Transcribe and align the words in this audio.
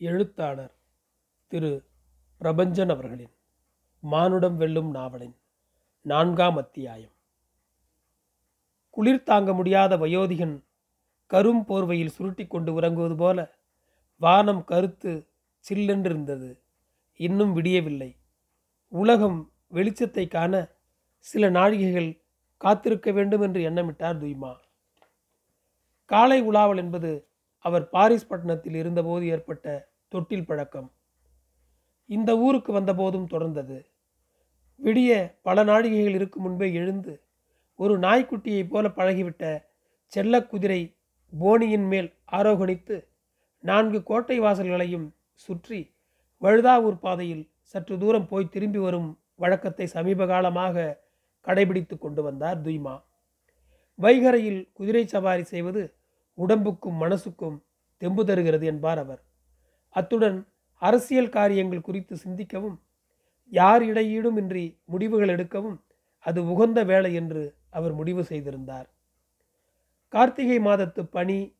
எழுத்தாளர் 0.00 0.72
திரு. 1.46 1.84
பிரபஞ்சன் 2.40 2.90
அவர்களின் 2.90 3.34
மானுடம் 4.00 4.56
வெல்லும் 4.56 4.90
நாவலின் 4.90 5.36
நான்காம் 6.02 6.56
அத்தியாயம் 6.56 7.12
குளிர் 8.90 9.22
தாங்க 9.22 9.52
முடியாத 9.52 9.96
வயோதிகன் 9.96 10.56
கரும் 11.30 11.62
போர்வையில் 11.68 12.14
சுருட்டி 12.16 12.46
கொண்டு 12.46 12.72
உறங்குவது 12.72 13.16
போல 13.16 13.38
வானம் 14.16 14.64
கருத்து 14.64 15.12
சில்லென்றிருந்தது. 15.68 16.50
இன்னும் 17.20 17.56
விடியவில்லை. 17.56 18.10
உலகம் 18.88 19.52
வெளிச்சத்தை 19.72 20.28
காண 20.28 20.68
சில 21.18 21.50
நாழிகைகள் 21.50 22.10
காத்திருக்க 22.56 23.12
வேண்டும் 23.12 23.40
என்று 23.40 23.70
எண்ணமிட்டார் 23.70 24.20
துய்மா. 24.22 24.52
காலை 26.04 26.42
உலாவல் 26.42 26.76
என்பது 26.76 27.28
அவர் 27.64 27.84
பாரிஸ் 27.88 28.28
பட்டணத்தில் 28.28 28.74
இருந்தபோது 28.74 29.24
ஏற்பட்ட 29.26 29.66
தொட்டில் 30.12 30.46
பழக்கம். 30.46 30.88
இந்த 32.10 32.30
ஊருக்கு 32.38 32.70
வந்தபோதும் 32.72 33.30
தொடர்ந்தது. 33.30 33.78
விடிய 34.80 35.10
பல 35.42 35.64
நாழிகைகள் 35.64 36.16
இருக்கும் 36.18 36.42
முன்பே 36.42 36.68
எழுந்து 36.72 37.12
ஒரு 37.78 37.94
நாய்க்குட்டியைப் 37.98 38.70
போல 38.70 38.88
பழகிவிட்ட 38.88 39.44
செல்ல 40.12 40.40
குதிரை 40.46 40.80
போனியின் 41.32 41.86
மேல் 41.88 42.10
ஆரோகணித்து 42.32 42.96
நான்கு 43.64 43.98
கோட்டை 44.02 44.36
வாசல்களையும் 44.40 45.06
சுற்றி 45.44 45.80
வழுதாவூர் 46.42 46.98
பாதையில் 46.98 47.44
சற்று 47.72 47.94
தூரம் 47.98 48.28
போய் 48.28 48.52
திரும்பி 48.54 48.78
வரும் 48.78 49.10
வழக்கத்தை 49.34 49.86
சமீப 49.86 50.26
காலமாக 50.26 50.84
கடைபிடித்து 51.46 51.96
கொண்டு 51.98 52.22
வந்தார் 52.22 52.60
துய்மா. 52.60 52.94
வைகரையில் 53.98 54.60
குதிரை 54.72 55.04
சவாரி 55.06 55.44
செய்வது 55.52 55.82
உடம்புக்கும் 56.34 57.00
மனசுக்கும் 57.00 57.62
தெம்பு 57.96 58.24
தருகிறது 58.24 58.66
என்பார் 58.66 58.98
அவர். 58.98 59.22
அத்துடன் 59.88 60.48
அரசியல் 60.78 61.28
காரியங்கள் 61.28 61.80
குறித்து 61.80 62.16
சிந்திக்கவும் 62.24 62.78
யார் 63.48 63.82
இடையீடும் 63.82 64.36
இன்றி 64.36 64.78
முடிவுகள் 64.84 65.28
எடுக்கவும் 65.28 65.78
அது 66.18 66.48
உகந்த 66.48 66.84
வேலை 66.84 67.14
என்று 67.14 67.56
அவர் 67.70 67.92
முடிவு 67.92 68.24
செய்திருந்தார். 68.24 68.88
கார்த்திகை 70.08 70.58
மாதத்து 70.58 71.02
பனி 71.02 71.56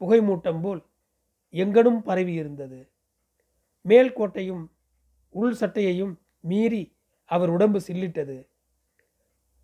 புகைமூட்டம் 0.00 0.60
போல் 0.60 0.84
எங்கனும் 1.50 2.02
பரவி 2.02 2.32
இருந்தது. 2.32 2.90
மேல் 3.82 4.12
கோட்டையும் 4.12 4.70
உள் 5.28 5.54
சட்டையையும் 5.60 6.14
மீறி 6.40 6.96
அவர் 7.24 7.48
உடம்பு 7.48 7.80
சில்லிட்டது. 7.86 8.46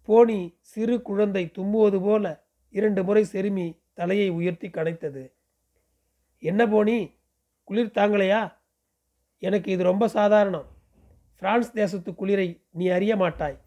போனி 0.02 0.58
சிறு 0.60 1.02
குழந்தை 1.02 1.50
தும்புவது 1.54 2.00
போல 2.02 2.44
இரண்டு 2.70 3.04
முறை 3.04 3.24
செருமி 3.24 3.82
தலையை 3.94 4.28
உயர்த்தி 4.30 4.68
கனைத்தது 4.68 5.32
என்ன 6.38 6.66
போனி? 6.66 7.16
குளிர் 7.64 7.94
தாங்கலையா? 7.94 8.56
எனக்கு 9.38 9.72
இது 9.72 9.82
ரொம்ப 9.82 10.06
சாதாரணம். 10.06 10.64
பிரான்ஸ் 11.36 11.72
தேசத்து 11.72 12.12
குளிரை 12.12 12.62
நீ 12.70 12.88
அறிய 12.88 13.16
மாட்டாய். 13.16 13.58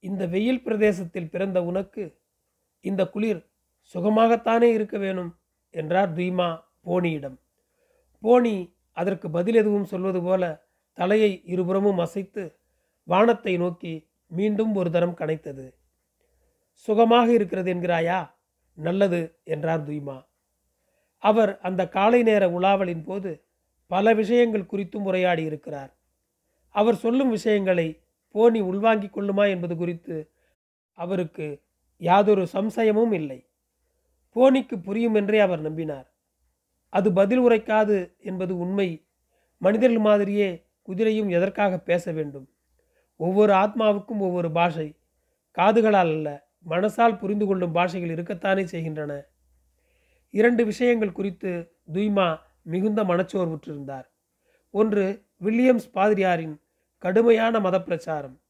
இந்த 0.00 0.26
வெயில் 0.26 0.62
பிரதேசத்தில் 0.62 1.30
பிறந்த 1.30 1.64
உனக்கு 1.64 2.20
இந்த 2.80 3.06
குளிர் 3.06 3.40
சுகமாகத்தானே 3.94 4.62
இருக்க 4.62 4.98
வேணும்? 4.98 5.38
என்றார் 5.70 6.14
துய்மா 6.14 6.48
போனியிடம். 6.84 7.36
போனி 8.18 8.76
அதற்கு 8.90 9.30
பதில் 9.30 9.54
எதுவும் 9.54 9.84
சொல்வது 9.84 10.22
போல 10.22 10.64
தலையை 10.92 11.42
இருபுறமும் 11.44 11.98
அசைத்து 11.98 12.58
வானத்தை 13.04 13.56
நோக்கி 13.56 14.08
மீண்டும் 14.26 14.74
ஒரு 14.74 14.90
தரம் 14.90 15.18
கனைத்தது. 15.18 15.74
சுகமாக 16.72 17.32
இருக்கிறது 17.32 17.74
என்கிறாயா? 17.74 18.32
நல்லது 18.74 19.38
என்றார் 19.44 19.88
துய்மா 19.88 20.24
அவர் 21.18 21.60
அந்த 21.60 21.88
காலை 21.88 22.22
நேர 22.22 22.48
உலாவலின் 22.48 23.04
போது 23.04 23.44
பல 23.86 24.14
விஷயங்கள் 24.14 24.62
குறித்தும் 24.62 25.02
உரையாடி 25.02 25.42
இருக்கிறார். 25.42 25.96
அவர் 26.68 26.94
சொல்லும் 26.94 27.30
விஷயங்களை 27.30 28.02
போனி 28.28 28.60
உள்வாங்கிக் 28.60 29.18
கொள்ளுமா 29.18 29.48
என்பது 29.48 29.76
குறித்து 29.76 30.30
அவருக்கு 30.92 31.62
யாதொரு 31.96 32.46
சம்சயமும் 32.52 33.12
இல்லை. 33.12 33.48
போனிக்கு 34.34 34.82
புரியும் 34.82 35.14
என்றே 35.14 35.38
அவர் 35.38 35.74
நம்பினார். 35.74 36.06
அது 36.88 37.12
பதில் 37.12 37.40
உரைக்காது 37.40 38.18
என்பது 38.18 38.58
உண்மை. 38.58 39.06
மனிதர்கள் 39.58 39.98
மாதிரியே 39.98 40.66
குதிரையும் 40.88 41.30
எதற்காக 41.30 41.78
பேச 41.78 42.12
வேண்டும்? 42.12 42.48
ஒவ்வொரு 43.16 43.52
ஆத்மாவுக்கும் 43.52 44.18
ஒவ்வொரு 44.18 44.50
பாஷை. 44.50 44.96
காதுகளால் 45.58 46.14
அல்ல. 46.14 46.48
மனசால் 46.66 47.18
புரிந்து 47.18 47.46
கொள்ளும் 47.46 47.72
பாஷைகள் 47.72 48.14
இருக்கத்தானே 48.14 48.64
செய்கின்றன. 48.64 49.12
இரண்டு 50.30 50.64
விஷயங்கள் 50.64 51.12
குறித்து 51.12 51.76
துய்மா 51.92 52.38
மிகுந்த 52.62 53.04
மனச்சோர்வுற்றிருந்தார். 53.04 54.06
ஒன்று 54.70 55.26
வில்லியம்ஸ் 55.44 55.90
பாதிரியாரின் 55.94 56.60
கடுமையான 56.98 57.60
மத 57.60 57.82
பிரச்சாரம் 57.82 58.40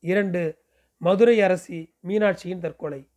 இரண்டு 0.00 0.58
மதுரை 0.96 1.40
அரசி 1.40 1.94
மீனாட்சியின் 2.06 2.60
தற்கொலை. 2.60 3.08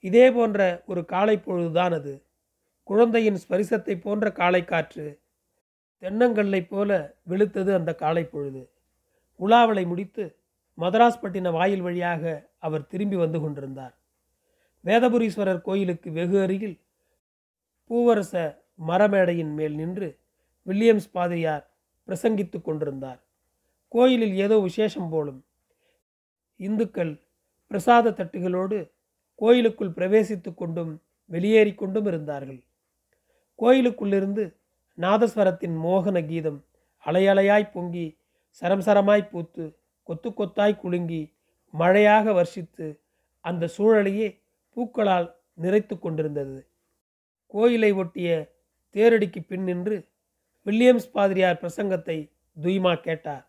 இதே 0.00 0.30
போன்ற 0.30 0.82
ஒரு 0.86 1.04
காலை 1.04 1.38
பொழுதுதான் 1.38 1.92
அது. 1.92 2.24
குழந்தையின் 2.82 3.36
ஸ்பரிசத்தை 3.36 4.00
போன்ற 4.00 4.32
காலை 4.32 4.64
காற்று 4.64 5.20
தென்னங்கல்லை 6.02 6.60
போல 6.68 7.16
வெளுத்தது 7.28 7.74
அந்த 7.74 7.94
காலை 7.94 8.24
பொழுது 8.24 8.62
உலாவலை 9.40 9.86
முடித்து 9.86 10.24
மதராஸ் 10.78 11.20
பட்டின 11.22 11.50
வாயில் 11.50 11.80
வழியாக 11.80 12.49
அவர் 12.62 12.86
திரும்பி 12.86 13.16
வந்து 13.16 13.38
கொண்டிருந்தார். 13.40 13.94
வேதபுரீஸ்வரர் 14.84 15.62
கோயிலுக்கு 15.62 16.08
வெகு 16.12 16.38
அருகில் 16.42 16.76
பூவரச 17.90 18.34
மரமேடையின் 18.88 19.52
மேல் 19.58 19.74
நின்று 19.74 20.08
வில்லியம்ஸ் 20.66 21.10
பாதிரியார் 21.12 21.64
பிரசங்கித்து 22.08 22.58
கொண்டிருந்தார். 22.62 23.20
கோயிலில் 23.88 24.34
ஏதோ 24.44 24.56
விசேஷம் 24.60 25.10
போலும் 25.10 25.40
இந்துக்கள் 26.60 27.12
பிரசாத 27.70 28.12
தட்டுகளோடு 28.18 28.78
கோயிலுக்குள் 29.38 29.94
பிரவேசித்து 29.98 30.50
கொண்டும் 30.54 30.92
வெளியேறி 31.30 31.72
கொண்டும் 31.74 32.06
இருந்தார்கள். 32.06 32.60
கோயிலுக்குள்ளிருந்து 33.58 34.44
நாதஸ்வரத்தின் 34.98 35.76
மோகன 35.84 36.18
கீதம் 36.26 36.58
அலையலையாய் 37.04 37.72
பொங்கி 37.72 38.06
சரம் 38.62 38.84
சரமாய் 38.86 39.30
பூத்து 39.32 39.64
கொத்து 40.08 40.30
கொத்தாய் 40.30 40.80
குலுங்கி 40.80 41.22
மழையாக 41.74 42.32
வர்ஷித்து 42.32 42.86
அந்த 43.44 43.70
சூழலையே 43.76 44.28
பூக்களால் 44.76 45.28
நிறைத்து 45.60 45.94
கொண்டிருந்தது. 45.98 46.58
கோயிலை 47.54 47.90
ஒட்டிய 47.92 48.28
தேரடிக்கு 48.94 49.40
பின் 49.46 49.64
நின்று 49.64 49.96
வில்லியம்ஸ் 50.66 51.10
பாதிரியார் 51.12 51.60
பிரசங்கத்தை 51.62 52.18
துய்மா 52.56 52.92
கேட்டார். 53.00 53.44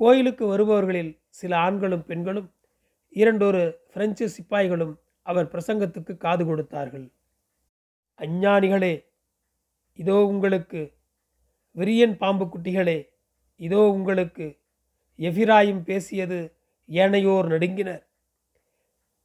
கோயிலுக்கு 0.00 0.44
வருபவர்களில் 0.46 1.12
சில 1.30 1.52
ஆண்களும் 1.58 2.04
பெண்களும் 2.04 2.48
இரண்டொரு 3.16 3.62
பிரெஞ்சு 3.92 4.26
சிப்பாய்களும் 4.36 4.94
அவர் 5.26 5.50
பிரசங்கத்துக்கு 5.52 6.16
காது 6.16 6.42
கொடுத்தார்கள். 6.44 7.06
அஞ்ஞானிகளே 8.20 8.94
இதோ 9.98 10.16
உங்களுக்கு 10.26 10.80
விரியன் 11.76 12.14
பாம்பு 12.16 12.44
குட்டிகளே 12.44 12.98
இதோ 13.60 13.80
உங்களுக்கு 13.90 14.46
எஃபிராயும் 15.18 15.82
பேசியது 15.82 16.38
ஏனையோர் 16.90 17.46
நடுங்கினர். 17.46 18.02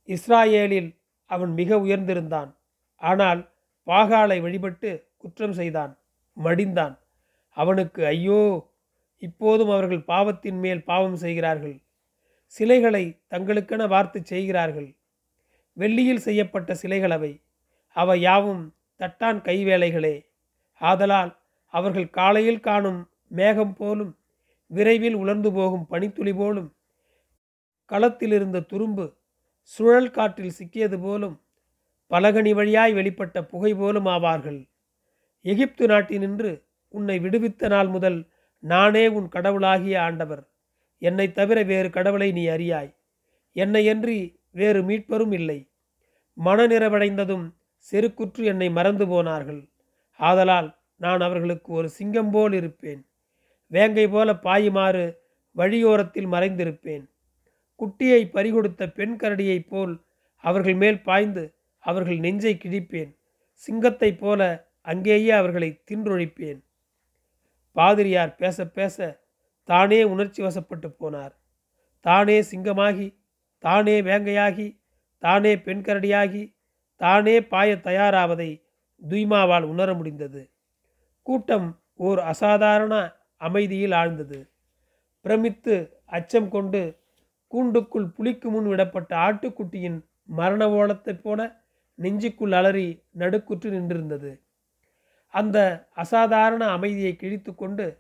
இஸ்ராயேலில் 0.09 0.89
அவன் 1.25 1.53
மிக 1.53 1.77
உயர்ந்திருந்தான். 1.77 2.51
ஆனால் 2.97 3.41
பாகாலை 3.87 4.41
வழிபட்டு 4.41 4.89
குற்றம் 5.17 5.53
செய்தான் 5.53 5.97
மடிந்தான். 6.37 6.95
அவனுக்கு 7.57 8.05
ஐயோ 8.05 8.69
இப்போதும் 9.17 9.69
அவர்கள் 9.69 10.03
பாவத்தின் 10.03 10.59
மேல் 10.59 10.83
பாவம் 10.83 11.15
செய்கிறார்கள். 11.15 11.81
சிலைகளை 12.47 13.21
தங்களுக்கென 13.29 13.87
வார்த்து 13.87 14.19
செய்கிறார்கள். 14.23 14.95
வெள்ளியில் 15.73 16.17
செய்யப்பட்ட 16.17 16.73
சிலைகள் 16.75 17.11
அவை. 17.11 17.41
அவை 17.89 18.21
யாவும் 18.21 18.63
தட்டான் 18.99 19.39
கைவேலைகளே. 19.41 20.15
ஆதலால் 20.81 21.31
அவர்கள் 21.73 22.09
காலையில் 22.09 22.59
காணும் 22.59 23.01
மேகம் 23.27 23.73
போலும் 23.73 24.17
விரைவில் 24.67 25.15
உலர்ந்து 25.15 25.51
போகும் 25.51 25.87
பனித்துளி 25.87 26.33
போலும் 26.33 26.75
களத்தில் 27.85 28.31
இருந்த 28.31 28.59
துரும்பு 28.59 29.13
சுழல் 29.61 30.11
காற்றில் 30.11 30.51
சிக்கியது 30.59 31.01
போலும் 31.01 31.41
பலகனி 32.09 32.51
வழியாய் 32.53 32.93
வெளிப்பட்ட 32.93 33.41
புகை 33.41 33.73
போலும் 33.73 34.05
ஆவார்கள். 34.05 34.69
எகிப்து 35.41 35.87
நாட்டினின்று 35.87 36.61
உன்னை 36.89 37.19
விடுவித்த 37.19 37.67
நாள் 37.67 37.87
முதல் 37.87 38.27
நானே 38.59 39.07
உன் 39.07 39.27
கடவுளாகிய 39.27 40.01
ஆண்டவர். 40.01 40.49
என்னை 40.97 41.31
தவிர 41.31 41.63
வேறு 41.63 41.89
கடவுளை 41.89 42.31
நீ 42.31 42.47
அறியாய். 42.47 42.95
என்னையன்றி 43.55 44.35
வேறு 44.51 44.81
மீட்பரும் 44.81 45.33
இல்லை. 45.33 45.69
மனநிறவடைந்ததும் 46.45 47.53
செருக்குற்று 47.91 48.43
என்னை 48.43 48.69
மறந்து 48.69 49.07
போனார்கள். 49.07 49.69
ஆதலால் 50.17 50.77
நான் 50.95 51.21
அவர்களுக்கு 51.21 51.73
ஒரு 51.73 51.89
சிங்கம் 51.89 52.31
போல் 52.31 52.53
இருப்பேன். 52.53 53.05
வேங்கை 53.67 54.07
போல 54.07 54.33
பாயுமாறு 54.33 55.17
வழியோரத்தில் 55.55 56.27
மறைந்திருப்பேன். 56.27 57.05
குட்டியை 57.79 58.29
பறிகொடுத்த 58.29 58.87
பெண் 58.87 59.17
கரடியைப் 59.19 59.67
போல் 59.67 60.03
அவர்கள் 60.35 60.73
மேல் 60.73 61.01
பாய்ந்து 61.01 61.53
அவர்கள் 61.79 62.17
நெஞ்சை 62.17 62.57
கிழிப்பேன். 62.63 63.15
சிங்கத்தைப் 63.53 64.19
போல 64.19 64.67
அங்கேயே 64.81 65.31
அவர்களை 65.31 65.81
தின்றொழிப்பேன். 65.91 66.63
பாதிரியார் 67.71 68.35
பேச 68.35 68.67
பேச 68.67 69.19
தானே 69.63 70.03
உணர்ச்சி 70.03 70.43
வசப்பட்டு 70.43 70.95
போனார். 70.99 71.35
தானே 71.99 72.41
சிங்கமாகி 72.41 73.15
தானே 73.57 74.01
வேங்கையாகி 74.01 74.79
தானே 75.17 75.55
பெண்கரடியாகி 75.55 76.55
தானே 76.95 77.41
பாய 77.41 77.75
தயாராவதை 77.75 78.63
துய்மாவால் 79.09 79.63
உணர 79.63 79.93
முடிந்தது. 79.93 80.49
கூட்டம் 81.21 81.79
ஓர் 81.95 82.19
அசாதாரண 82.19 83.15
அமைதியில் 83.37 83.91
ஆழ்ந்தது. 83.91 84.49
பிரமித்து 85.21 86.01
அச்சம் 86.05 86.49
கொண்டு 86.49 87.03
கூண்டுக்குள் 87.55 88.07
புலிக்கு 88.07 88.49
முன் 88.49 88.67
விடப்பட்ட 88.67 89.15
ஆட்டுக்குட்டியின் 89.15 90.05
மரண 90.23 90.69
ஓலத்தைப் 90.69 91.21
போல 91.21 91.63
நெஞ்சுக்குள் 91.95 92.51
அலறி 92.51 93.03
நடுக்குற்று 93.17 93.69
நின்றிருந்தது. 93.71 94.41
அந்த 95.27 95.89
அசாதாரண 95.89 96.67
அமைதியை 96.67 97.15
கிழித்து 97.15 97.55
கொண்டு 97.55 97.97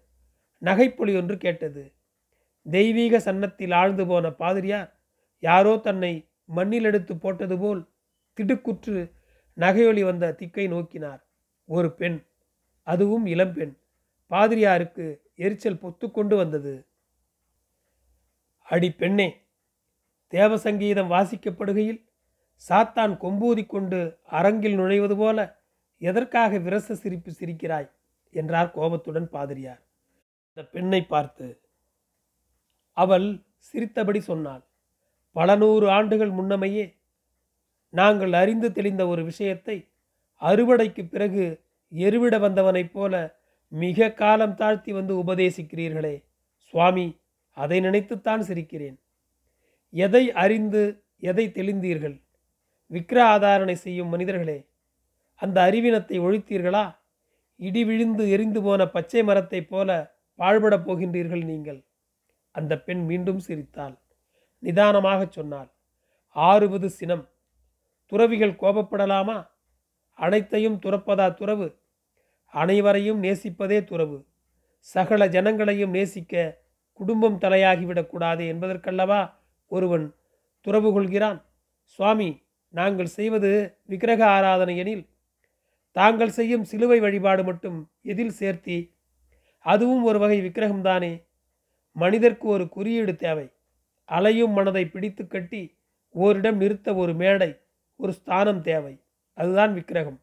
நகைப்பொலி 0.61 1.17
ஒன்று 1.17 1.37
கேட்டது. 1.37 1.93
தெய்வீக 2.63 3.19
சன்னத்தில் 3.19 3.71
ஆழ்ந்து 3.71 4.07
போன 4.07 4.31
பாதிரியார் 4.31 4.99
யாரோ 5.39 5.77
தன்னை 5.77 6.29
மண்ணில் 6.45 6.83
எடுத்து 6.83 7.17
போட்டது 7.17 7.57
போல் 7.57 7.89
திடுக்குற்று 8.37 9.11
நகையொலி 9.53 10.03
வந்த 10.03 10.31
திக்கை 10.31 10.67
நோக்கினார். 10.67 11.21
ஒரு 11.65 11.93
பெண் 11.93 12.25
அதுவும் 12.81 13.25
இளம்பெண் 13.25 13.77
பாதிரியாருக்கு 14.29 15.19
எரிச்சல் 15.35 15.81
பொத்து 15.81 16.11
கொண்டு 16.11 16.35
வந்தது. 16.35 16.87
அடி 18.61 18.91
பெண்ணே 18.91 19.44
தேவசங்கீதம் 20.33 21.11
வாசிக்கப்படுகையில் 21.13 22.01
சாத்தான் 22.69 23.13
கொம்பூதி 23.23 23.65
கொண்டு 23.65 24.17
அரங்கில் 24.23 24.79
நுழைவது 24.79 25.15
போல 25.17 25.39
எதற்காக 25.97 26.57
விரச 26.57 26.95
சிரிப்பு 26.95 27.31
சிரிக்கிறாய்? 27.39 27.89
என்றார் 28.31 28.71
கோபத்துடன் 28.71 29.29
பாதிரியார். 29.29 29.81
இந்த 30.47 30.69
பெண்ணை 30.69 31.01
பார்த்து 31.03 31.47
அவள் 32.97 33.27
சிரித்தபடி 33.57 34.19
சொன்னாள். 34.19 34.63
பல 35.31 35.55
நூறு 35.55 35.89
ஆண்டுகள் 35.89 36.31
முன்னமையே 36.31 36.85
நாங்கள் 37.89 38.33
அறிந்து 38.33 38.71
தெளிந்த 38.71 39.07
ஒரு 39.07 39.23
விஷயத்தை 39.23 39.77
அறுவடைக்கு 40.41 41.09
பிறகு 41.09 41.45
எருவிட 41.91 42.35
வந்தவனைப் 42.39 42.93
போல 42.93 43.13
மிக 43.67 44.11
காலம் 44.11 44.55
தாழ்த்தி 44.55 44.91
வந்து 44.91 45.13
உபதேசிக்கிறீர்களே. 45.15 46.15
சுவாமி 46.57 47.07
அதை 47.51 47.79
நினைத்துத்தான் 47.79 48.41
சிரிக்கிறேன். 48.41 48.97
எதை 49.95 50.31
அறிந்து 50.31 51.03
எதை 51.17 51.51
தெளிந்தீர்கள்? 51.53 52.21
விக்கிர 52.91 53.19
ஆதாரணை 53.23 53.73
செய்யும் 53.73 54.07
மனிதர்களே 54.07 54.67
அந்த 55.33 55.61
அறிவினத்தை 55.61 56.19
ஒழித்தீர்களா? 56.19 56.95
இடி 57.55 57.85
விழுந்து 57.85 58.29
எரிந்து 58.29 58.61
போன 58.61 58.87
பச்சை 58.87 59.23
மரத்தைப் 59.23 59.69
போல 59.69 60.15
பாழ்படப் 60.37 60.83
போகின்றீர்கள் 60.85 61.43
நீங்கள். 61.43 61.85
அந்த 62.51 62.79
பெண் 62.79 63.05
மீண்டும் 63.05 63.39
சிரித்தாள். 63.39 63.97
நிதானமாகச் 64.63 65.31
சொன்னாள். 65.31 65.71
ஆறுவது 66.35 66.85
சினம். 66.85 67.29
துறவிகள் 68.05 68.51
கோபப்படலாமா? 68.51 69.47
அனைத்தையும் 70.13 70.79
துறப்பதா 70.79 71.33
துறவு? 71.33 71.79
அனைவரையும் 72.45 73.23
நேசிப்பதே 73.23 73.83
துறவு. 73.83 74.25
சகல 74.79 75.27
ஜனங்களையும் 75.27 75.89
நேசிக்க 75.89 76.57
குடும்பம் 76.93 77.39
தலையாகிவிடக்கூடாது 77.39 78.43
என்பதற்கல்லவா? 78.53 79.43
ஒருவன் 79.67 80.15
துறவு 80.61 80.93
கொள்கிறான். 80.93 81.45
சுவாமி 81.81 82.43
நாங்கள் 82.69 83.05
செய்வது 83.05 83.79
விக்கிரக 83.83 84.25
ஆராதனை 84.25 84.77
எனில் 84.77 85.09
தாங்கள் 85.91 86.29
செய்யும் 86.29 86.63
சிலுவை 86.63 86.99
வழிபாடு 86.99 87.43
மட்டும் 87.43 87.91
எதில் 88.01 88.37
சேர்த்தி? 88.39 88.77
அதுவும் 89.59 90.03
ஒரு 90.03 90.19
வகை 90.19 90.41
விக்கிரகம்தானே 90.41 91.23
மனிதர்க்கு 91.91 92.47
ஒரு 92.47 92.69
குறியீடு 92.69 93.15
தேவை. 93.15 93.49
அலையும் 94.05 94.51
மனதை 94.51 94.85
பிடித்து 94.85 95.27
கட்டி 95.27 95.77
ஓரிடம் 96.09 96.57
நிறுத்த 96.57 96.95
ஒரு 96.95 97.13
மேடை 97.13 97.57
ஒரு 97.95 98.13
ஸ்தானம் 98.13 98.61
தேவை. 98.61 99.03
அதுதான் 99.33 99.73
விக்கிரகம். 99.73 100.21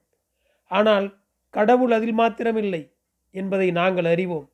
ஆனால் 0.67 1.21
கடவுள் 1.51 1.91
அதில் 1.91 2.19
மாத்திரமில்லை 2.19 2.93
என்பதை 3.31 3.71
நாங்கள் 3.71 4.05
அறிவோம். 4.05 4.51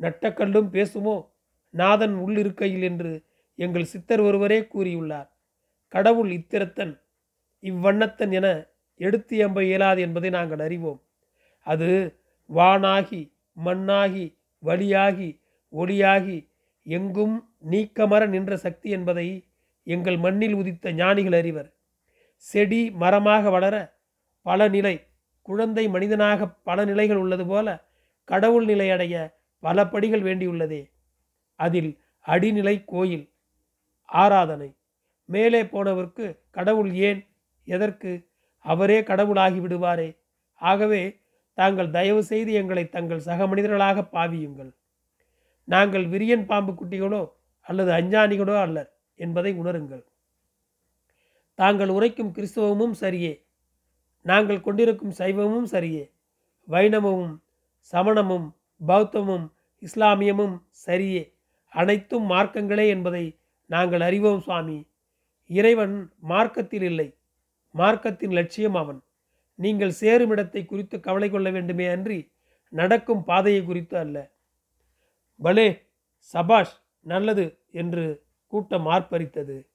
நட்டக்கல்லும் 0.00 0.68
பேசுமோ? 0.72 1.28
நாதன் 1.70 2.14
உள்ளிருக்கையில் 2.14 2.82
என்று 2.82 3.24
எங்கள் 3.56 3.84
சித்தர் 3.84 4.20
ஒருவரே 4.20 4.60
கூறியுள்ளார் 4.60 5.28
கடவுள் 5.88 6.30
இத்திரத்தன் 6.30 7.00
இவ்வண்ணத்தன் 7.62 8.32
என 8.32 8.66
எடுத்து 8.94 9.48
எம்ப 9.48 9.62
இயலாது 9.62 10.00
என்பதை 10.00 10.30
நாங்கள் 10.30 10.58
அறிவோம். 10.58 11.02
அது 11.60 12.20
வானாகி 12.54 13.32
மண்ணாகி 13.64 14.38
வழியாகி 14.58 15.40
ஒளியாகி 15.72 16.48
எங்கும் 16.82 17.54
நீக்கமர 17.70 18.26
நின்ற 18.28 18.56
சக்தி 18.56 18.90
என்பதை 18.90 19.48
எங்கள் 19.82 20.16
மண்ணில் 20.16 20.54
உதித்த 20.54 20.92
ஞானிகள் 20.92 21.32
அறிவர். 21.32 21.74
செடி 22.36 22.90
மரமாக 22.90 23.50
வளர 23.50 23.98
பல 24.42 24.68
நிலை 24.68 25.06
குழந்தை 25.42 25.88
மனிதனாக 25.88 26.48
பல 26.48 26.84
நிலைகள் 26.84 27.16
உள்ளது 27.16 27.46
போல 27.46 27.84
கடவுள் 28.24 28.64
நிலை 28.64 28.90
அடைய 28.90 29.14
பல 29.58 29.86
படிகள் 29.88 30.22
வேண்டியுள்ளதே. 30.22 30.82
அதில் 31.60 31.90
அடிநிலை 32.26 32.84
கோயில் 32.84 33.32
ஆராதனை. 34.06 34.76
மேலே 35.24 35.62
போனவருக்கு 35.62 36.38
கடவுள் 36.50 36.92
ஏன்? 36.92 37.26
எதற்கு? 37.64 38.28
அவரே 38.58 39.02
கடவுளாகி 39.02 39.60
விடுவாரே. 39.60 40.16
ஆகவே 40.54 41.20
தாங்கள் 41.54 41.90
தயவு 41.90 42.22
செய்து 42.22 42.52
எங்களை 42.52 42.88
தங்கள் 42.88 43.18
சக 43.18 43.46
மனிதர்களாக 43.46 44.08
பாவியுங்கள். 44.12 44.74
நாங்கள் 45.64 46.08
விரியன் 46.08 46.44
பாம்பு 46.44 46.72
குட்டிகளோ 46.72 47.32
அல்லது 47.60 47.92
அஞ்சானிகளோ 47.92 48.60
அல்லர் 48.60 48.92
என்பதை 49.14 49.60
உணருங்கள். 49.60 50.04
தாங்கள் 51.54 51.88
உரைக்கும் 51.88 52.32
கிறிஸ்தவமும் 52.32 52.94
சரியே. 53.00 53.44
நாங்கள் 54.22 54.60
கொண்டிருக்கும் 54.60 55.10
சைவமும் 55.10 55.66
சரியே. 55.70 56.10
வைணவமும் 56.68 57.38
சமணமும் 57.92 58.54
பௌத்தமும் 58.88 59.52
இஸ்லாமியமும் 59.80 60.62
சரியே. 60.86 61.34
அனைத்தும் 61.68 62.30
மார்க்கங்களே 62.30 62.86
என்பதை 62.86 63.38
நாங்கள் 63.66 64.00
அறிவோம் 64.00 64.40
சுவாமி. 64.40 64.88
இறைவன் 65.46 66.12
மார்க்கத்தில் 66.20 66.82
இல்லை. 66.82 67.18
மார்க்கத்தின் 67.74 68.30
லட்சியம் 68.30 68.74
அவன். 68.74 69.00
நீங்கள் 69.54 69.90
சேரும் 69.90 70.30
இடத்தை 70.30 70.64
குறித்து 70.64 71.00
கவலை 71.00 71.30
கொள்ள 71.30 71.50
வேண்டுமே 71.50 71.86
அன்றி 71.86 72.32
நடக்கும் 72.68 73.24
பாதையை 73.24 73.64
குறித்து 73.64 73.98
அல்ல. 73.98 74.16
பலே 75.40 75.82
சபாஷ் 76.18 76.82
நல்லது 77.00 77.58
என்று 77.70 78.24
கூட்டம் 78.46 78.86
ஆர்ப்பரித்தது. 78.86 79.66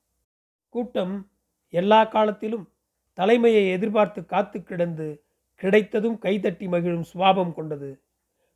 கூட்டம் 0.70 1.32
எல்லா 1.70 2.04
காலத்திலும் 2.04 2.74
தலைமையை 3.14 3.70
எதிர்பார்த்து 3.70 4.26
காத்து 4.26 4.64
கிடந்து 4.64 5.24
கிடைத்ததும் 5.56 6.18
கைதட்டி 6.18 6.68
மகிழும் 6.68 7.10
சுவாபம் 7.14 7.54
கொண்டது. 7.54 8.02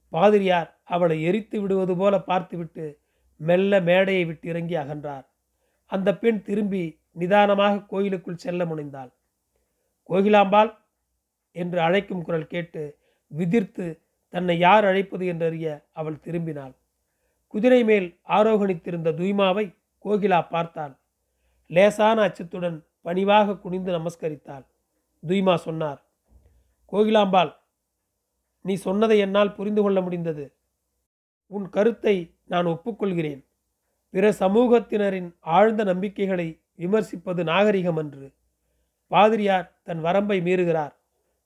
பாதிரியார் 0.10 0.80
அவளை 0.84 1.24
எரித்து 1.24 1.62
விடுவது 1.62 1.98
போல 1.98 2.22
பார்த்துவிட்டு 2.22 2.86
மெல்ல 3.38 3.82
மேடையை 3.82 4.26
விட்டு 4.26 4.50
இறங்கி 4.50 4.76
அகன்றார். 4.76 5.26
அந்த 5.86 6.18
பெண் 6.18 6.42
திரும்பி 6.42 7.00
நிதானமாக 7.12 7.84
கோயிலுக்குள் 7.84 8.36
செல்ல 8.36 8.66
முனைந்தாள். 8.66 9.12
கோகிலாம்பாள் 10.10 10.78
என்று 11.52 11.80
அழைக்கும் 11.80 12.24
குரல் 12.24 12.48
கேட்டு 12.48 12.98
விதிர்த்து 13.28 14.02
தன்னை 14.30 14.60
யார் 14.60 14.86
அழைப்பது 14.86 15.26
என்றறிய 15.26 15.90
அவள் 15.92 16.22
திரும்பினாள். 16.24 16.74
குதிரை 17.48 17.84
மேல் 17.84 18.20
ஆரோகணித்திருந்த 18.28 19.10
துய்மாவை 19.12 19.76
கோகிலா 20.06 20.48
பார்த்தாள். 20.50 20.98
லேசான 21.66 22.22
அச்சத்துடன் 22.22 22.86
பணிவாக 23.02 23.58
குனிந்து 23.58 23.92
நமஸ்கரித்தாள். 24.00 24.66
துய்மா 25.28 25.56
சொன்னார் 25.56 26.00
கோகிலாம்பாள் 26.92 27.56
நீ 28.62 28.74
சொன்னதை 28.74 29.20
என்னால் 29.20 29.54
புரிந்து 29.54 29.82
கொள்ள 29.82 30.02
முடிந்தது. 30.02 30.55
உன் 31.48 31.70
கருத்தை 31.70 32.36
நான் 32.44 32.66
ஒப்புக்கொள்கிறேன். 32.66 33.46
பிற 34.10 34.32
சமூகத்தினரின் 34.32 35.36
ஆழ்ந்த 35.40 35.84
நம்பிக்கைகளை 35.84 36.62
விமர்சிப்பது 36.78 37.44
நாகரிகம் 37.44 37.98
அன்று. 37.98 38.32
பாதிரியார் 39.08 39.80
தன் 39.84 40.02
வரம்பை 40.02 40.42
மீறுகிறார். 40.42 40.96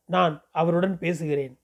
நான் 0.05 0.43
அவருடன் 0.51 0.97
பேசுகிறேன். 0.97 1.59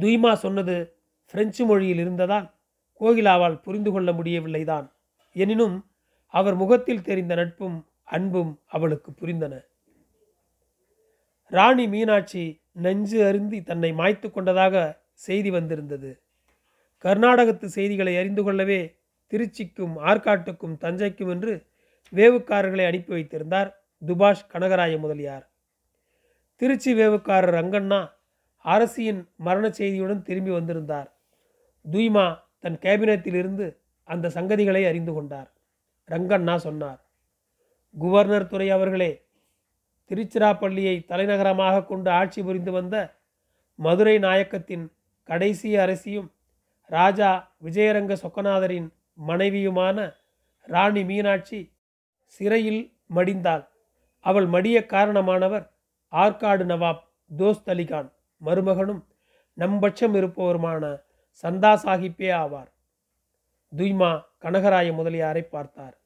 துய்மா 0.00 0.32
சொன்னது 0.32 0.96
பிரெஞ்சு 1.30 1.66
மொழியில் 1.66 1.98
இருந்ததால் 1.98 2.54
கோகிலாவால் 3.00 3.62
புரிந்து 3.62 3.92
கொள்ள 3.92 4.12
முடியவில்லைதான். 4.12 4.92
எனினும் 5.32 5.90
அவர் 6.26 6.54
முகத்தில் 6.54 7.02
தெரிந்த 7.02 7.34
நட்பும் 7.34 7.86
அன்பும் 8.04 8.60
அவளுக்கு 8.66 9.10
புரிந்தன. 9.10 9.64
ராணி 11.46 11.88
மீனாட்சி 11.88 12.60
நெஞ்சு 12.72 13.24
அருந்தி 13.24 13.62
தன்னை 13.62 13.92
மாய்த்து 13.92 14.30
கொண்டதாக 14.30 15.02
செய்தி 15.12 15.50
வந்திருந்தது. 15.50 16.21
கர்நாடகத்து 17.04 17.64
செய்திகளை 17.64 18.16
அறிந்து 18.16 18.42
கொள்ளவே 18.42 18.80
திருச்சிக்கும் 19.32 19.94
ஆற்காட்டுக்கும் 20.00 20.76
தஞ்சைக்கும் 20.80 21.30
என்று 21.30 21.52
வேவுக்காரர்களை 22.12 22.84
அனுப்பி 22.86 23.12
வைத்திருந்தார் 23.12 23.70
துபாஷ் 24.02 24.48
கனகராய 24.52 24.98
முதலியார். 24.98 25.44
திருச்சி 26.56 26.94
வேவுக்காரர் 26.94 27.54
ரங்கண்ணா 27.54 28.00
அரசியின் 28.64 29.28
மரண 29.36 29.66
செய்தியுடன் 29.68 30.22
திரும்பி 30.22 30.50
வந்திருந்தார். 30.50 31.08
துய்மா 31.84 32.26
தன் 32.58 32.78
கேபினத்திலிருந்து 32.78 33.66
அந்த 34.08 34.30
சங்கதிகளை 34.34 34.82
அறிந்து 34.86 35.12
கொண்டார். 35.12 35.50
ரங்கண்ணா 36.08 36.54
சொன்னார் 36.56 37.00
குவர்னர் 37.94 38.46
துறை 38.46 38.70
அவர்களே 38.70 39.12
திருச்சிராப்பள்ளியை 40.10 41.04
தலைநகரமாக 41.04 41.84
கொண்டு 41.84 42.10
ஆட்சி 42.10 42.42
புரிந்து 42.42 42.72
வந்த 42.72 42.96
மதுரை 43.78 44.18
நாயக்கத்தின் 44.18 44.84
கடைசி 45.28 45.76
அரசியும் 45.76 46.28
ராஜா 46.92 47.30
விஜயரங்க 47.64 48.12
சொக்கநாதரின் 48.22 48.88
மனைவியுமான 49.28 49.98
ராணி 50.68 51.02
மீனாட்சி 51.04 51.60
சிறையில் 52.24 52.82
மடிந்தாள். 53.14 53.64
அவள் 54.24 54.46
மடிய 54.46 54.76
காரணமானவர் 54.86 55.64
ஆற்காடு 56.12 56.64
நவாப் 56.64 57.02
தோஸ்த் 57.30 57.70
அலிகான் 57.70 58.08
மருமகனும் 58.40 59.02
நம்பட்சம் 59.58 60.14
இருப்பவருமான 60.14 60.84
சந்தா 61.44 61.72
சாஹிப்பே 61.84 62.30
ஆவார். 62.42 62.70
துய்மா 63.72 64.12
கனகராய 64.42 64.88
முதலியாரை 64.92 65.42
பார்த்தார். 65.42 65.96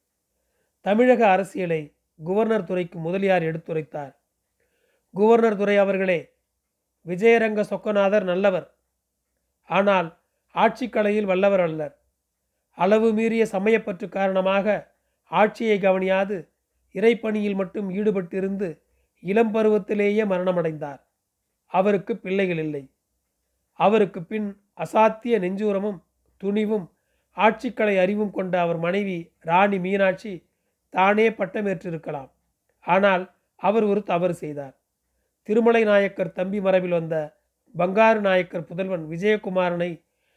தமிழக 0.81 1.21
அரசியலை 1.31 1.81
குவர்னர் 2.25 2.65
துறைக்கு 2.65 2.99
முதலியார் 2.99 3.43
எடுத்துரைத்தார். 3.43 4.15
குவர்னர் 5.15 5.57
துறை 5.57 5.77
அவர்களே 5.77 6.21
விஜயரங்க 7.07 7.61
சொக்கநாதர் 7.71 8.25
நல்லவர். 8.25 8.69
ஆனால் 9.69 10.09
ஆட்சிக்கலையில் 10.57 11.31
வல்லவர் 11.31 11.61
அல்லர். 11.61 11.95
அளவு 12.79 13.13
மீறிய 13.13 13.47
சமயப்பற்று 13.47 14.09
காரணமாக 14.09 14.95
ஆட்சியை 15.31 15.79
கவனியாது 15.79 16.37
இறைப்பணியில் 16.95 17.55
மட்டும் 17.55 17.91
ஈடுபட்டிருந்து 17.91 18.69
இளம் 19.23 19.55
பருவத்திலேயே 19.55 20.25
மரணமடைந்தார். 20.25 21.01
அவருக்கு 21.67 22.17
பிள்ளைகள் 22.17 22.57
இல்லை. 22.57 22.91
அவருக்கு 23.73 24.21
பின் 24.23 24.49
அசாத்திய 24.79 25.35
நெஞ்சூரமும் 25.39 25.99
துணிவும் 26.37 26.87
ஆட்சிக்கலை 27.37 27.99
அறிவும் 27.99 28.31
கொண்ட 28.31 28.61
அவர் 28.61 28.77
மனைவி 28.77 29.31
ராணி 29.41 29.79
மீனாட்சி 29.79 30.47
தானே 30.89 31.31
பட்டமேற்றிருக்கலாம். 31.31 32.31
ஆனால் 32.81 33.25
அவர் 33.57 33.85
ஒரு 33.85 34.03
தவறு 34.03 34.35
செய்தார். 34.35 34.75
திருமலை 35.43 35.85
நாயக்கர் 35.85 36.33
தம்பி 36.33 36.61
மரபில் 36.61 36.91
வந்த 36.91 37.17
பங்காரு 37.75 38.21
நாயக்கர் 38.21 38.65
புதல்வன் 38.65 39.05
விஜயகுமாரனை 39.11 39.91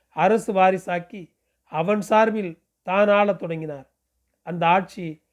அரசு 0.10 0.54
வாரிசாக்கி 0.54 1.34
அவன் 1.64 2.02
சார்பில் 2.02 2.64
தான் 2.82 3.08
ஆளத் 3.08 3.40
தொடங்கினார். 3.40 3.90
அந்த 4.42 4.68
ஆட்சி 4.68 5.24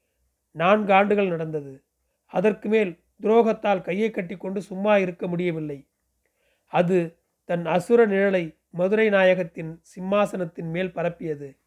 நான்கு 0.51 0.93
ஆண்டுகள் 0.93 1.27
நடந்தது. 1.27 1.83
அதற்கு 2.25 2.69
மேல் 2.69 3.03
துரோகத்தால் 3.21 3.81
கையை 3.81 4.11
கட்டிக்கொண்டு 4.11 4.61
சும்மா 4.61 4.97
இருக்க 4.97 5.27
முடியவில்லை. 5.27 5.87
அது 6.65 7.19
தன் 7.45 7.65
அசுர 7.65 8.05
நிழலை 8.05 8.57
மதுரை 8.69 9.09
நாயகத்தின் 9.09 9.81
சிம்மாசனத்தின் 9.95 10.69
மேல் 10.71 10.93
பரப்பியது. 10.93 11.57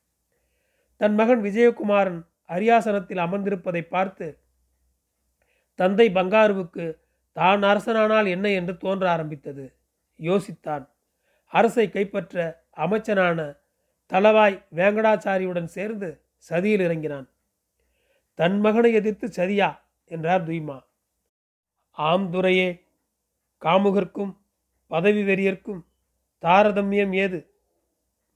தன் 0.96 1.14
மகன் 1.14 1.42
விஜயகுமாரன் 1.42 2.28
அரியாசனத்தில் 2.48 3.18
அமர்ந்திருப்பதை 3.18 3.82
பார்த்து 3.82 4.40
தந்தை 5.74 6.08
பங்காருவுக்கு 6.08 6.98
தான் 7.32 7.62
அரசனானால் 7.62 8.28
என்ன 8.28 8.50
என்று 8.50 8.76
தோன்ற 8.76 9.10
ஆரம்பித்தது? 9.10 9.76
யோசித்தான். 10.18 10.88
அரசை 11.46 11.88
கைப்பற்ற 11.90 12.59
அமைச்சனான 12.70 13.56
தளவாய் 14.06 14.66
வேங்கடாச்சாரியுடன் 14.74 15.64
சேர்ந்து 15.64 16.20
சதியில் 16.50 16.80
இறங்கினான். 16.80 17.28
தன் 18.34 18.60
மகனை 18.60 18.92
எதிர்த்து 18.92 19.26
சதியா? 19.26 19.78
என்றார் 20.04 20.48
துய்மா. 20.48 20.80
ஆம்துரையே 21.98 22.80
காமுகர்க்கும் 23.60 24.36
பதவி 24.86 25.22
வெறியர்க்கும் 25.22 25.84
தாரதமியம் 26.42 27.14
ஏது? 27.14 27.54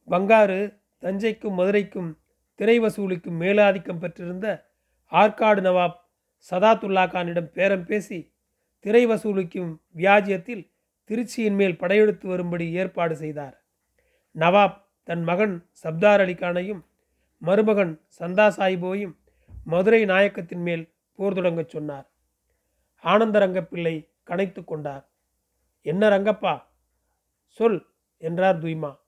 பங்காரு 0.08 0.80
தஞ்சைக்கும் 1.00 1.54
மதுரைக்கும் 1.54 2.18
திரை 2.54 2.80
வசூலிக்கும் 2.80 3.40
மேலாதிக்கம் 3.40 3.98
பெற்றிருந்த 3.98 4.70
ஆற்காடு 5.10 5.60
நவாப் 5.60 6.02
சதாத்துல்லா 6.50 7.06
கானிடம் 7.06 7.52
பேரம் 7.52 7.84
பேசி 7.84 8.34
திரை 8.78 9.06
வசூலிக்கும் 9.06 9.80
வியாஜியத்தில் 9.96 10.70
திருச்சியின் 11.10 11.54
மேல் 11.54 11.78
படையெடுத்து 11.78 12.28
வரும்படி 12.28 12.72
ஏற்பாடு 12.72 13.16
செய்தார். 13.16 13.63
நவாப் 14.34 14.82
தன் 15.02 15.22
மகன் 15.22 15.66
சப்தார் 15.82 16.22
அலிகானையும் 16.24 16.82
மருமகன் 17.38 18.00
சந்தா 18.20 18.46
சாஹிபோயும் 18.48 19.14
மதுரை 19.64 20.04
நாயக்கத்தின் 20.04 20.62
மேல் 20.62 20.94
போர் 21.12 21.32
தொடங்கச் 21.32 21.68
சொன்னார். 21.68 22.10
ஆனந்த 22.98 23.38
ரங்கப்பிள்ளை 23.38 24.08
கனைத்து 24.26 24.64
கொண்டார். 24.64 25.08
என்ன 25.82 26.08
ரங்கப்பா 26.08 26.62
சொல் 27.46 27.86
என்றார் 28.18 28.62
துய்மா. 28.62 28.98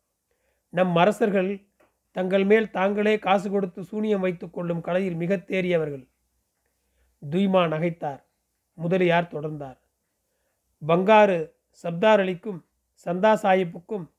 நம் 0.69 0.97
அரசர்கள் 0.97 1.65
தங்கள் 2.11 2.45
மேல் 2.45 2.71
தாங்களே 2.71 3.19
காசு 3.19 3.51
கொடுத்து 3.51 3.85
சூனியம் 3.85 4.21
வைத்துக் 4.21 4.53
கொள்ளும் 4.53 4.81
கலையில் 4.81 5.15
மிக 5.15 5.37
தேறியவர்கள். 5.37 6.09
துய்மா 7.31 7.63
நகைத்தார். 7.73 8.23
முதலியார் 8.75 9.33
தொடர்ந்தார். 9.33 9.79
பங்காரு 10.87 11.51
சப்தார் 11.83 12.21
அலிக்கும் 12.25 12.61
சந்தா 13.05 13.33
சாஹிப்புக்கும் 13.43 14.15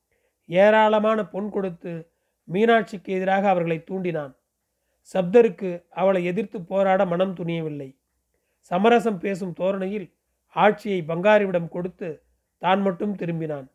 ஏராளமான 0.48 1.18
பொன் 1.24 1.48
கொடுத்து 1.50 1.92
மீனாட்சிக்கு 2.48 3.10
எதிராக 3.16 3.44
அவர்களை 3.48 3.78
தூண்டினான். 3.90 4.32
சப்தருக்கு 5.14 5.70
அவளை 6.00 6.20
எதிர்த்து 6.24 6.58
போராட 6.62 7.00
மனம் 7.06 7.34
துணியவில்லை. 7.36 7.88
சமரசம் 8.70 9.18
பேசும் 9.18 9.52
தோரணையில் 9.52 10.08
ஆட்சியை 10.56 11.00
பங்காரிவிடம் 11.02 11.68
கொடுத்து 11.68 12.08
தான் 12.62 12.80
மட்டும் 12.82 13.14
திரும்பினான். 13.14 13.66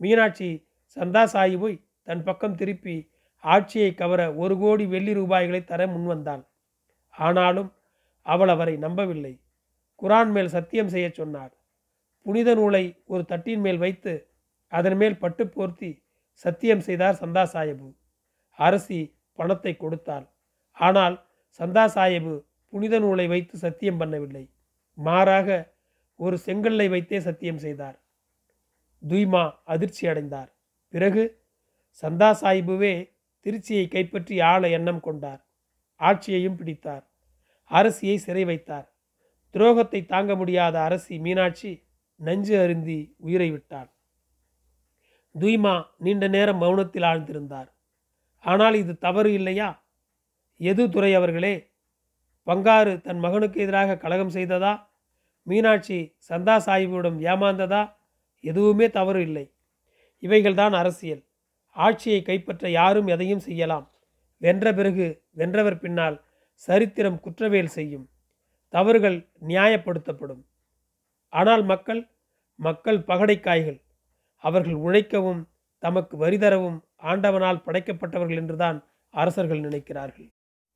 மீனாட்சி 0.00 0.50
சந்தா 0.96 1.22
சாஹிபை 1.24 1.72
தன் 2.04 2.22
பக்கம் 2.22 2.58
திருப்பி 2.60 2.96
ஆட்சியை 3.44 3.90
கவர 3.94 4.20
ஒரு 4.34 4.54
கோடி 4.58 4.84
வெள்ளி 4.86 5.12
ரூபாய்களை 5.12 5.60
தர 5.64 5.86
முன்வந்தாள் 5.86 6.42
ஆனாலும் 7.14 7.70
அவள் 8.26 8.48
அவரை 8.48 8.74
நம்பவில்லை. 8.76 9.34
குரான் 10.02 10.32
மேல் 10.32 10.50
சத்தியம் 10.56 10.92
செய்ய 10.94 11.06
சொன்னார் 11.10 11.52
புனித 12.26 12.50
நூலை 12.54 12.84
ஒரு 13.04 13.22
தட்டின் 13.24 13.60
மேல் 13.60 13.78
வைத்து 13.78 14.12
அதன் 14.72 14.96
மேல் 14.96 15.16
பட்டு 15.18 15.44
போர்த்தி 15.46 15.90
சத்தியம் 16.34 16.80
செய்தார் 16.80 17.18
சந்தா 17.22 17.44
சாஹிபு 17.54 17.88
அரசி 18.58 19.00
பணத்தை 19.38 19.76
கொடுத்தாள். 19.76 20.26
ஆனால் 20.76 21.16
சந்தா 21.60 21.84
சாஹிபு 21.94 22.34
புனித 22.72 22.94
நூலை 22.98 23.26
வைத்து 23.28 23.58
சத்தியம் 23.58 24.00
பண்ணவில்லை. 24.00 24.44
மாறாக 24.98 25.76
ஒரு 26.16 26.36
செங்கல்லை 26.38 26.86
வைத்தே 26.88 27.18
சத்தியம் 27.20 27.58
செய்தார். 27.58 27.96
துய்மா 29.02 29.44
அதிர்ச்சி 29.64 30.04
அடைந்தார். 30.06 30.50
பிறகு 30.88 31.22
சந்தா 32.02 32.30
சாஹிபுவே 32.40 32.94
திருச்சியை 33.46 33.88
கைப்பற்றி 33.88 34.40
ஆள 34.40 34.68
எண்ணம் 34.68 35.00
கொண்டார். 35.00 35.40
ஆட்சியையும் 36.00 36.56
பிடித்தார். 36.56 37.04
அரசியை 37.70 38.16
சிறை 38.16 38.44
வைத்தார். 38.44 38.86
துரோகத்தை 39.54 40.06
தாங்க 40.06 40.34
முடியாத 40.36 40.76
அரசி 40.80 41.18
மீனாட்சி 41.18 41.72
நஞ்சு 42.16 42.54
அருந்தி 42.58 42.98
உயிரை 43.18 43.50
விட்டாள். 43.50 43.90
துய்மா 45.38 45.84
நீண்ட 45.98 46.28
நேரம் 46.28 46.62
மௌனத்தில் 46.62 47.06
ஆழ்ந்திருந்தார். 47.06 47.68
ஆனால் 48.38 48.74
இது 48.74 48.98
தவறு 48.98 49.32
இல்லையா? 49.32 49.84
எது 50.56 50.88
துறை 50.88 51.14
அவர்களே? 51.14 51.70
பங்காறு 52.46 53.00
தன் 53.00 53.18
மகனுக்கு 53.18 53.60
எதிராக 53.60 53.96
கலகம் 53.96 54.30
செய்ததா? 54.30 54.88
மீனாட்சி 55.42 56.16
சந்தா 56.28 56.56
சாஹிபிடம் 56.66 57.18
ஏமாந்ததா? 57.20 57.94
எதுவுமே 58.40 58.90
தவறு 58.90 59.20
இல்லை. 59.20 59.54
இவைகள்தான் 60.20 60.72
அரசியல். 60.72 61.24
ஆட்சியை 61.70 62.22
கைப்பற்ற 62.22 62.70
யாரும் 62.70 63.06
எதையும் 63.06 63.38
செய்யலாம். 63.38 63.90
வென்ற 64.36 64.72
பிறகு 64.72 65.22
வென்றவர் 65.30 65.78
பின்னால் 65.78 66.24
சரித்திரம் 66.52 67.20
குற்றவேல் 67.24 67.72
செய்யும். 67.76 68.08
தவறுகள் 68.68 69.28
நியாயப்படுத்தப்படும். 69.48 70.42
ஆனால் 71.28 71.64
மக்கள் 71.64 72.08
மக்கள் 72.54 72.98
பகடைக்காய்கள். 72.98 73.80
அவர்கள் 74.44 74.78
உழைக்கவும் 74.86 75.42
தமக்கு 75.78 76.16
வரி 76.16 76.38
தரவும் 76.38 76.78
ஆண்டவனால் 77.02 77.64
படைக்கப்பட்டவர்கள் 77.66 78.40
என்றுதான் 78.42 78.78
அரசர்கள் 79.14 79.60
நினைக்கிறார்கள். 79.60 80.28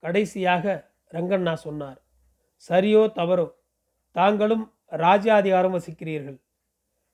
கடைசியாக 0.02 0.92
ரங்கண்ணா 1.12 1.54
சொன்னார் 1.66 1.98
சரியோ 2.70 3.02
தவறோ 3.18 3.46
தாங்களும் 4.16 4.64
ராஜ்யாதிகாரம் 5.04 5.76
வசிக்கிறீர்கள். 5.76 6.38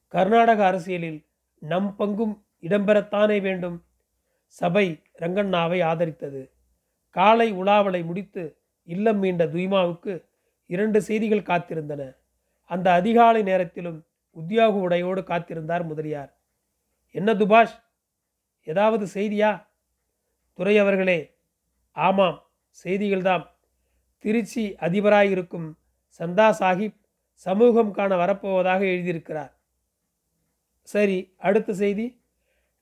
கர்நாடக 0.09 0.61
அரசியலில் 0.66 1.21
நம் 1.62 1.95
பங்கும் 1.99 2.35
இடம்பெறத்தானே 2.61 3.38
வேண்டும். 3.40 3.76
சபை 4.47 4.87
ரங்கண்ணாவை 5.21 5.78
ஆதரித்தது. 5.85 6.42
காலை 7.16 7.49
உலாவலை 7.52 8.00
முடித்து 8.04 8.45
இல்லம் 8.88 9.21
மீண்ட 9.23 9.45
துய்மாவுக்கு 9.47 10.12
இரண்டு 10.71 10.99
செய்திகள் 11.02 11.49
காத்திருந்தன. 11.50 12.02
அந்த 12.71 12.87
அதிகாலை 12.92 13.42
நேரத்திலும் 13.42 13.99
உத்தியோக 14.37 14.75
உடையோடு 14.78 15.21
காத்திருந்தார் 15.21 15.85
முதலியார். 15.85 16.30
என்ன 17.10 17.34
துபாஷ்? 17.34 17.82
ஏதாவது 18.64 19.08
செய்தியா? 19.14 19.66
துறை 20.52 20.78
அவர்களே 20.78 21.36
ஆமாம் 21.92 22.42
செய்திகள்தாம். 22.84 23.46
திருச்சி 24.18 24.74
அதிபராயிருக்கும் 24.80 25.72
சந்தா 26.18 26.54
சாஹிப் 26.58 26.96
சமூகம் 27.32 27.92
காண 27.92 28.16
வரப்போவதாக 28.16 28.80
எழுதியிருக்கிறார். 28.80 29.52
சரி 30.82 31.34
அடுத்த 31.36 31.74
செய்தி. 31.74 32.22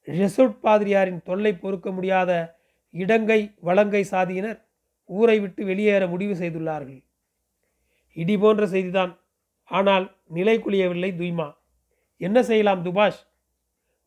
ரெசோட் 0.06 0.58
பாதிரியாரின் 0.62 1.22
தொல்லை 1.22 1.56
பொறுக்க 1.56 1.90
முடியாத 1.90 2.60
இடங்கை 2.90 3.54
வளங்கை 3.60 4.06
சாதியினர் 4.10 4.62
ஊரை 5.04 5.40
விட்டு 5.40 5.64
வெளியேற 5.64 6.06
முடிவு 6.06 6.34
செய்துள்ளார்கள். 6.34 7.04
இடி 8.12 8.38
போன்ற 8.38 8.66
செய்திதான். 8.66 9.18
ஆனால் 9.64 10.16
நிலை 10.28 10.60
குளியவில்லை 10.60 11.12
துய்மா. 11.12 11.56
என்ன 12.16 12.42
செய்யலாம் 12.42 12.82
துபாஷ்? 12.82 13.27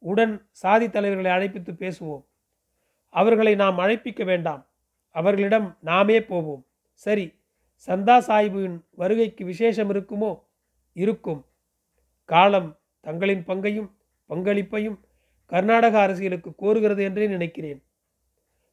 உடன் 0.01 0.47
சாதி 0.51 0.89
தலைவர்களை 0.89 1.31
அழைப்பித்து 1.31 1.73
பேசுவோம். 1.73 2.25
அவர்களை 3.09 3.55
நாம் 3.55 3.77
அழைப்பிக்க 3.77 4.25
வேண்டாம். 4.25 4.67
அவர்களிடம் 5.09 5.77
நாமே 5.81 6.23
போவோம். 6.23 6.65
சரி 6.93 7.25
சந்தா 7.87 8.17
சாஹிபின் 8.19 8.83
வருகைக்கு 8.89 9.45
விசேஷம் 9.45 9.89
இருக்குமோ? 9.89 10.31
இருக்கும். 10.93 11.45
காலம் 12.25 12.79
தங்களின் 13.01 13.43
பங்கையும் 13.43 13.89
பங்களிப்பையும் 14.29 14.99
கர்நாடக 15.45 15.99
அரசியலுக்கு 15.99 16.53
கோருகிறது 16.57 17.01
என்றே 17.01 17.27
நினைக்கிறேன். 17.27 17.83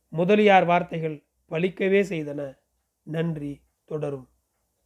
முதலியார் 0.09 0.65
வார்த்தைகள் 0.65 1.25
பலிக்கவே 1.51 2.03
செய்தன. 2.11 2.59
நன்றி 3.03 3.61
தொடரும். 3.85 4.29